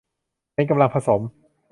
[0.53, 1.21] เป็นกำลังผสม